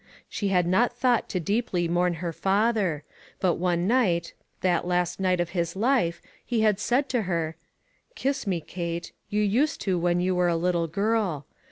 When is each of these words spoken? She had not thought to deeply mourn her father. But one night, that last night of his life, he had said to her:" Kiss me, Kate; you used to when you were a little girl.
She 0.27 0.47
had 0.47 0.65
not 0.65 0.97
thought 0.97 1.29
to 1.29 1.39
deeply 1.39 1.87
mourn 1.87 2.15
her 2.25 2.33
father. 2.33 3.03
But 3.39 3.57
one 3.57 3.85
night, 3.85 4.33
that 4.61 4.87
last 4.87 5.19
night 5.19 5.39
of 5.39 5.51
his 5.51 5.75
life, 5.75 6.23
he 6.43 6.61
had 6.61 6.79
said 6.79 7.07
to 7.09 7.21
her:" 7.29 7.55
Kiss 8.15 8.47
me, 8.47 8.61
Kate; 8.61 9.11
you 9.29 9.43
used 9.43 9.79
to 9.81 9.99
when 9.99 10.19
you 10.19 10.33
were 10.33 10.47
a 10.49 10.55
little 10.57 10.87
girl. 10.87 11.45